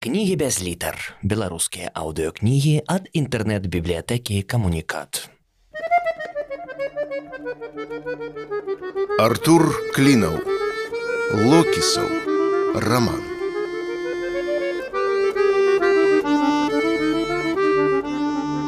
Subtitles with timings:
[0.00, 0.96] Кнігі без літар.
[1.20, 5.28] Беларускія аўдыёкнігі ад інтэрнэт-бібліятэкі камунікат.
[9.20, 10.40] Артур Клінаў.
[11.36, 12.08] Локісаў.
[12.80, 13.20] Раман.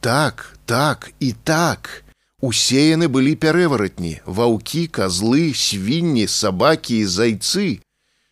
[0.00, 2.04] Так, так і так.
[2.40, 7.82] Усе яны былі пярэваратні, ваўкі, казлы, свінні, сабакі і зайцы.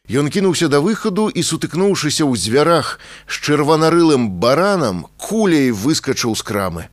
[0.09, 6.89] Ён кінуўся да выхаду і, сутыкнуўшыся ў дзвярах з чырванарылым баранам, куляй выскачыў з крамы.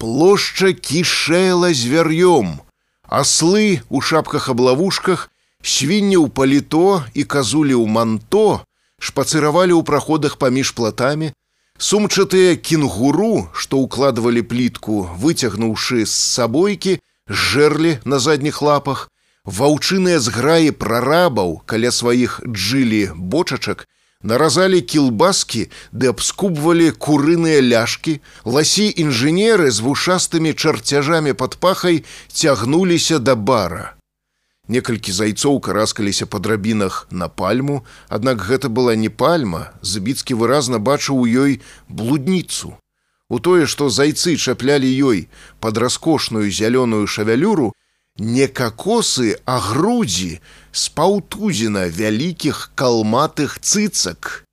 [0.00, 2.64] Плошча кішэла звяр'ём.
[3.04, 5.28] Аслы у шапках-аблавушках,
[5.60, 8.64] свінні ў паліто і казулі ў манто
[8.96, 11.36] шпацыравалі ў праходах паміж платамі,
[11.80, 19.08] Сумчатыя кенгуру, што ўкладвалі плітку, выцягнуўшы з сабойкі, жэрлі на задніх лапах,
[19.48, 23.88] ваўчыныя зграі прарабаў каля сваіх джылі бочачак,
[24.22, 33.34] наразалі кілбаскі ды абскубвалі курыныя ляшкі, ласі інжынеры з вушастымі чарцяжамі пад пахай цягнуліся да
[33.34, 33.96] бара.
[34.70, 41.18] Некалькі зайцоў караскаліся па драбінах на пальму, аднак гэта была не пальма, забіцкі выразна бачыў
[41.18, 42.76] у ёй блудніцу.
[43.30, 45.26] У тое, што зайцы чаплялі ёй
[45.58, 47.72] пад раскошную зялёную шавялюру,
[48.20, 50.40] не какосы, а грудзі
[50.72, 54.44] з паўтузіна вялікіх калматых цыцак.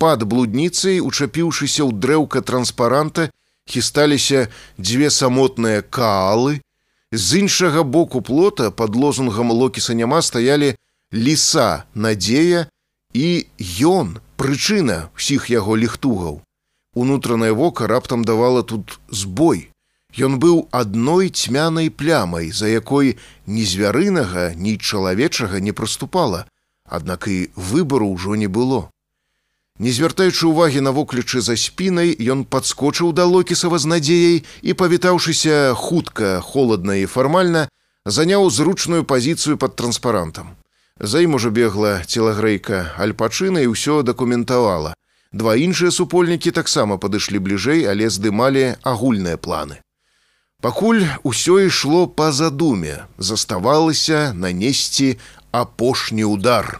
[0.00, 3.28] Пад блудніцай, учапіўшыся ў дрэўка транспаранта,
[3.68, 4.48] хісталіся
[4.80, 6.64] дзве самотныя каалы.
[7.12, 10.74] З іншага боку плота пад лозунгам локіса няма стаялі
[11.12, 12.66] ліса, надзея
[13.12, 13.44] і
[13.84, 16.40] ён, прычына ўсіх яго ліхтугаў.
[16.96, 19.71] Унутранае вока раптам давала тут збой.
[20.12, 26.44] Ён быў адной цьмянай плямай, за якой ні звярынага, ні чалавечага не праступала,
[26.84, 28.92] аднак і выбару ўжо не было.
[29.80, 35.72] Не звяртаючы ўвагі на воклічы за спінай, ён падскочыў да локісава з надзеяй і, павітаўшыся
[35.72, 37.72] хутка, холодна і фармальна,
[38.04, 40.52] заняў зручную пазіцыю пад транспарантам.
[41.00, 44.92] За ім ужо бегла целагрэйка альпачына і ўсё дакументавала.
[45.32, 49.80] Два іншыя супольнікі таксама падышлі бліжэй, але здымалі агульныя планы.
[50.62, 55.18] Пакуль усё ішло па задуме, заставалася нанесці
[55.50, 56.78] апошні удар.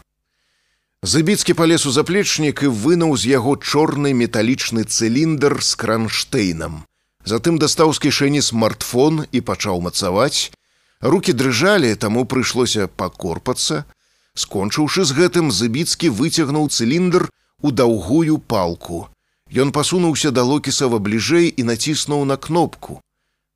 [1.03, 6.79] Забіцкі палез у заплечнік і вынуў з яго чорны металічны цыліндр з кранштейнам.
[7.27, 10.55] Затым дастаў з кішэні смартфон і пачаў мацаваць.
[11.03, 13.83] Рукі дрыжалі, таму прыйшлося пакорпацца.
[14.31, 17.27] Скончыўшы з гэтым, забіцкі выцягнуў цыліндр
[17.59, 19.07] у даўгую палку.
[19.51, 23.03] Ён пасунуўся да локісава бліжэй і націснуў на кнопку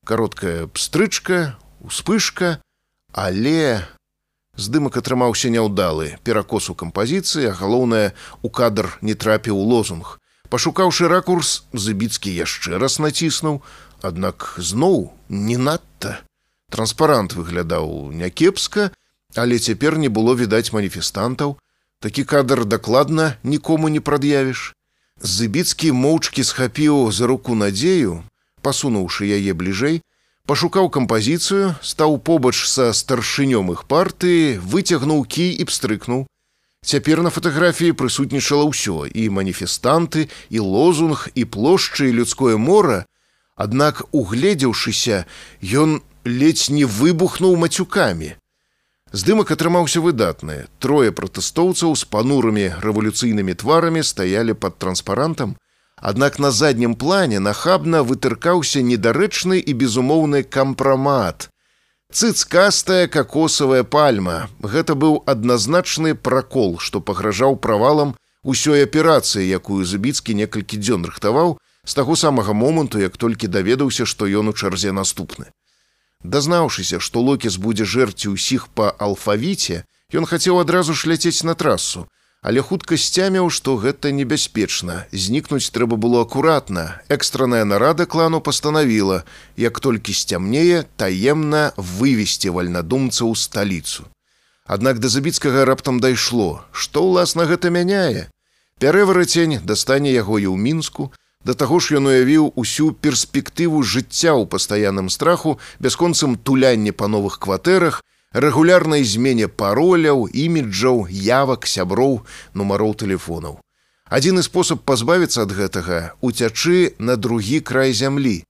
[0.07, 2.61] кароткая пстрычка, успышка,
[3.11, 3.83] але
[4.55, 10.15] здымак атрымаўся няўдалы, перакос у кампазіцыі, а галоўнае у кадр не трапіў лозунг.
[10.47, 13.59] Пашукаўшы ракурс, забіцкі яшчэ раз націснуў,
[13.99, 16.23] аднак зноў не надта.
[16.71, 18.95] Транспарант выглядаў някепска,
[19.35, 21.59] але цяпер не было відаць маніфестантаў.
[21.99, 24.71] Такі кадр дакладна нікому не прад'явіш.
[25.19, 28.23] Зыбіцкі моўчкі схапіў за руку надзею,
[28.67, 30.01] пасунуўшы яе бліжэй,
[30.47, 36.27] пашукаў кампазіцыю, стаў побач са старшынём іх партыі, выцягнуў кій і пстрыкнуў.
[36.87, 43.03] Цяпер на фатаграфіі прысутнічала ўсё і маніфестанты, і лозунг, і плошчы і людское мора.
[43.55, 45.25] Аднак, угледзеўшыся,
[45.63, 48.35] ён ледзь не выбухнуў мацюкамі.
[49.11, 50.67] Здымак атрымаўся выдатны.
[50.79, 55.55] Трое пратэстоўцаў з панурамі рэвалюцыйнымі тварамі стаялі пад транспарантам,
[56.01, 61.49] Аднак на заднім плане нахабна вытыркаўся недарэчны і безумоўны кампрамат.
[62.13, 64.47] Цыцкастая какосавая пальма.
[64.61, 71.93] Гэта быў адназначны пракол, што пагражаў правалам усёй аперацыі, якую забіцкі некалькі дзён рыхтаваў з
[71.93, 75.49] таго самага моманту, як толькі даведаўся, што ён у чарзе наступны.
[76.23, 79.83] Дазнаўшыся, што локіс будзе жэрці ўсіх па алфавіце,
[80.13, 82.07] ён хацеў адразу ж ляцець на трасу,
[82.41, 85.05] але хутка сцяміў, што гэта небяспечна.
[85.11, 87.01] Знікнуць трэба было акуратна.
[87.09, 89.23] Экстранная нарада клану пастанавіла,
[89.57, 94.05] як толькі сцямнее таемна вывесці вальнадумца ў сталіцу.
[94.65, 98.27] Аднак да забіцкага раптам дайшло, што ўласна гэта мяняе.
[98.79, 101.11] Пярэварацень дастане яго і ў мінску,
[101.47, 107.39] Да таго ж ён уявіў усю перспектыву жыцця ў пастаянным страху, бясконцым тулянне па новых
[107.39, 108.01] кватэрах,
[108.33, 112.21] рэгулярнай змене пароляў, іміджаў, явак, сяброў,
[112.53, 113.59] нумароў тэлефонаў.
[114.07, 118.43] Адзіны спосаб пазбавіцца ад гэтага уцячы на другі край зямлі.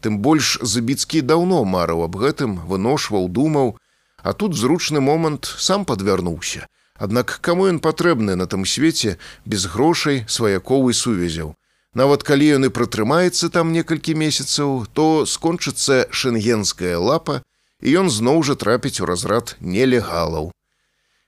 [0.00, 3.76] Тым больш забіцкі даўно марыў аб гэтым, выношваў, думаў,
[4.22, 6.66] а тут зручны момант сам падвярнуўся.
[6.96, 11.54] Аднак каму ён патрэбны на тым свеце без грошай сваяковай сувязяў.
[11.94, 17.42] Нават калі ён і пратрымаецца там некалькі месяцаў, то скончыцца шэнгенская лапа,
[17.82, 20.52] і ён зноў жа трапіць у разрад нелегалаў.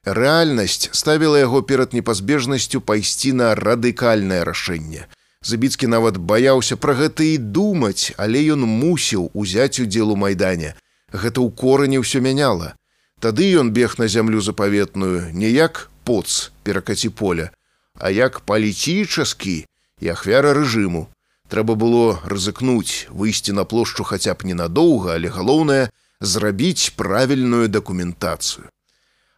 [0.04, 5.08] Рэальнасць ставіла яго перад непазбежнасцю пайсці на радыкальнае рашэнне.
[5.44, 10.76] Забіцкі нават баяўся пра гэта і думаць, але ён мусіў узяць удзел у майдане.
[11.12, 12.76] Гэта ў корані ўсё мяняла.
[13.20, 17.50] Тады ён бег на зямлю запаветную не як поц перакаці поля,
[17.96, 19.64] а як палічычаскі,
[20.00, 21.08] і ахвяра рэжыму.
[21.48, 25.88] Трэба было рызыкнуць, выйсці на плошчу хаця б ненадоўга, але галоўнае
[26.24, 28.68] зрабіць правільную дакументацыю.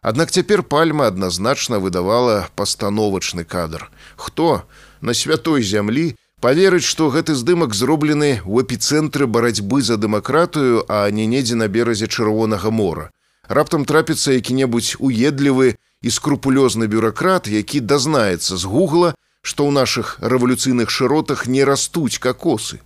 [0.01, 3.89] Аднак цяпер пальма адназначна выдавала пастановачны кадр.
[4.15, 4.63] Хто
[5.01, 11.25] на святой зямлі паверыць, што гэты здымак зроблены ў эпіцэнтры барацьбы за дэмакратыю, а не
[11.25, 13.11] недзе на беразе чырвонага мора.
[13.47, 20.91] Раптам трапіцца які-небудзь уедлівы і скрупулёзны бюракрат, які дазнаецца з гугла, што ў нашых рэвалюцыйных
[20.91, 22.79] шыротах не растуць какосы.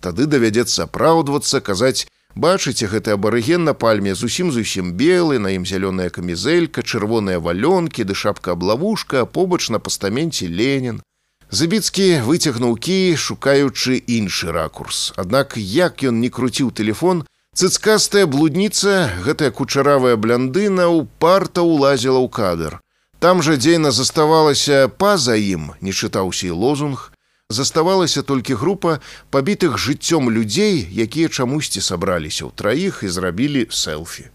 [0.00, 2.06] Тады давядзецца апраўдвацца, казаць,
[2.38, 8.14] бачыце гэты абарыген на пальме зусім зусім белы, на ім зялёная камізелька, чырвоныя валёнкі ды
[8.14, 11.02] шапка аблавушка, побач на пастаменце Ленін.
[11.50, 15.12] Забіцкі выцягнуў кі, шукаючы іншы ракурс.
[15.16, 17.24] Аднак як ён не круціў телефон,
[17.58, 22.78] цыцкастая блудніца, гэтая кучаравая бляндына ўпарта ўлазіла ў кадр.
[23.18, 27.10] Там жа дзейна заставалася па-за ім, не чытаўся і лозунг,
[27.50, 29.00] заставалася толькі група
[29.30, 34.28] пабітых жыццём людзей, якія чамусьці сабраліся ў траіх і зрабілі селфі.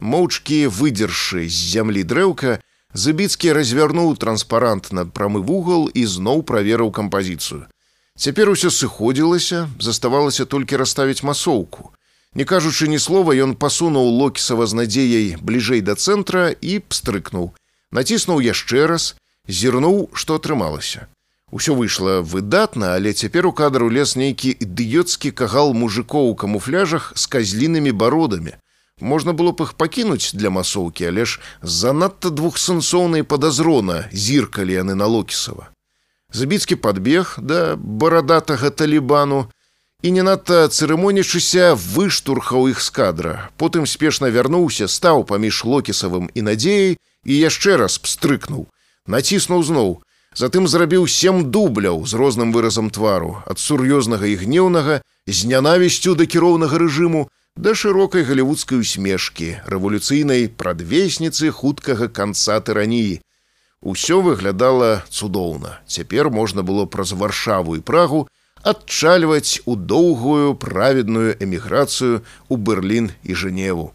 [0.00, 2.60] Моўчкі выдзершы з зямлі дрэўка,
[2.92, 7.70] Забіцкі развярнуў транспарант на прамы вугал і зноў праверыў кампазіцыю.
[8.18, 11.94] Цяпер усё сыходзілася, заставалася толькі расставіць масоўку.
[12.34, 17.54] Не кажучы ні слова, ён пасунуў локісава з надзеяй бліжэй да цэнтра і пстрыкнуў
[17.90, 19.14] націснуў яшчэ раз,
[19.46, 21.06] зірнуў, што атрымалася.
[21.50, 27.26] Усё выйшла выдатна, але цяпер у кадру лес нейкі ідыёцкі кагал мужикоў у камуфляжах з
[27.26, 28.54] казлінымі бародамі.
[29.00, 35.06] Можна было б іх пакінуць для масоўкі, але ж занадта двухсэнсоўнай падазрона зіркалі яны на
[35.10, 35.74] локісава.
[36.30, 39.50] Забіцкі падбег да барадатага талібану
[40.02, 43.50] і не надта цырымонічыся выштурхаў іх з кадра.
[43.56, 48.70] Потым спешна вярнуўся, стаў паміж локісавым і надзеяй, і яшчэ раз пстрыкнуў,
[49.10, 49.90] націснуў зноў.
[50.36, 56.26] Затым зрабіў сем дубляў з розным выразам твару, ад сур'ёзнага і гнеўнага, з нянавісцю да
[56.26, 63.20] кіроўнага рэжыму, да шырокай галівудскай усмешкі, рэвалюцыйнай прадвесніцы хуткага канца тыраніі.
[63.82, 65.80] Усё выглядала цудоўна.
[65.86, 68.28] Цяпер можна было праз варшаву і прагу
[68.62, 73.90] адчальваць у доўгую праведную эміграцыю ў Берлін і Жэневу.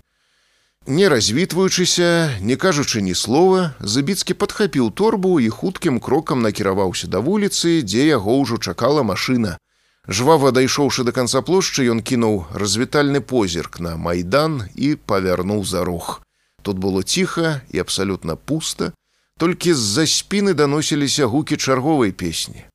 [0.87, 7.81] Не развітваючыся, не кажучы ні слова, Забіцкі падхапіў торбу і хуткім крокам накіраваўся да вуліцы,
[7.81, 9.57] дзе яго ўжо чакала машына.
[10.05, 16.21] Жвава дайшоўшы да канца плошчы, ён кінуў развітальны позірк на майдан і павярнуў за рог.
[16.61, 18.93] Тут было ціха і абсалютна пуста,
[19.41, 22.69] толькі з-за спіны даносіліся гукі чарговай песні.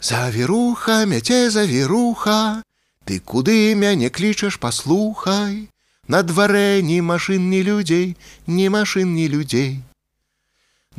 [0.00, 2.64] Завіруха, мяце завіруха,
[3.04, 5.68] Ты куды мяне клічаш паслухай,
[6.06, 9.80] На дварэ ні машын ні людзей, ні машын ні людзей.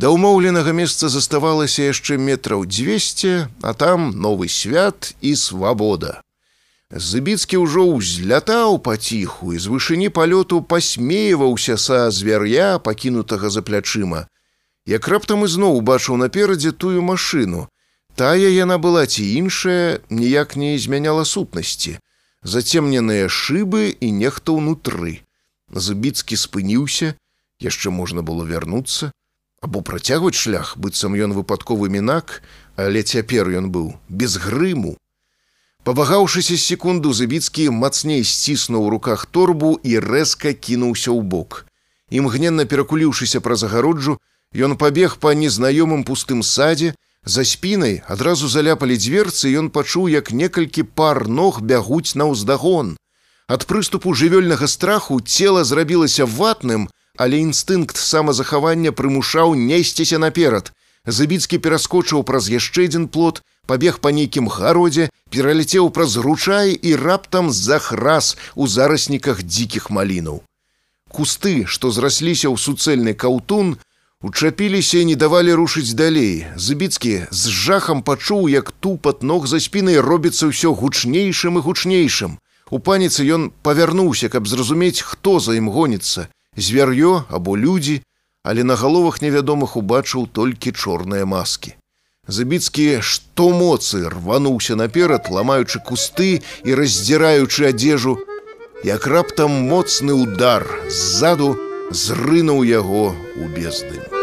[0.01, 6.25] Да ўмоўленага месца заставалася яшчэ метраў 200, а там новы свят і свабода.
[6.89, 14.25] Забіцкі ўжо ўзлятаў паціху і з вышыні палёту пасмеяваўся са звяр'я, пакінутага за плячыма.
[14.89, 17.69] Як раптам ізноў убачыў наперадзе тую машыну.
[18.17, 21.99] Тая яна была ці іншая, ніяк не змяняла сутнасці
[22.45, 25.25] зацемненыя шыбы і нехта ўнутры.
[25.73, 27.17] Забіцкі спыніўся,
[27.57, 29.09] яшчэ можна было вярнуцца,
[29.65, 32.45] або працягваць шлях, быццам ён выпадковы мінак,
[32.77, 34.93] але цяпер ён быў без грыму.
[35.85, 41.65] Павагаўшыся секунду забіцкі мацней сціснуў у руках торбу і рэзка кінуўся ў бок.
[42.13, 44.21] Імгненна перакуліўшыся праз агароджу,
[44.53, 46.93] ён пабег па незнаёмым пустым садзе,
[47.25, 52.97] За спінай адразу заляпалі дзверцы, ён пачуў, як некалькі пар ног бягуць на ўздагон.
[53.49, 56.85] Ад прыступу жывёльнага страху цела зрабілася ватным,
[57.17, 60.71] але інстынкт самазахавання прымушаў несціся наперад.
[61.05, 67.49] Забіцкі пераскочыў праз яшчэ адзін плот, пабег па нейкім гародзе, пераляцеў праз ручай і раптам
[67.49, 70.45] захрас у зарасніках дзікіх малінаў.
[71.15, 73.77] кусты, што зрасліся ў суцэльны каўтун,
[74.25, 76.49] учапіліся і не давалі рушыць далей.
[76.57, 82.41] Забіцкі з жахам пачуў, як тупат ног за спінай робіцца ўсё гучнейшым і гучнейшым.
[82.73, 86.25] У паніцы ён павярнуўся, каб зразумець, хто за ім гоніцца,
[86.57, 88.01] звяр'ё або людзі,
[88.41, 91.77] але на галовах невядомых убачыў толькі чорныя маскі.
[92.25, 98.17] Забіцкі што моцы рвануўся наперад, ламаючы кусты і раздзіраючы адзежу,
[98.81, 101.53] як раптам моцны удар ззаду
[101.93, 104.14] зрынуў яго ў бездым.